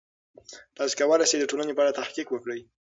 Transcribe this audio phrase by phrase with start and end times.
[0.77, 2.61] تاسې کولای سئ د ټولنې په اړه تحقیق وکړئ.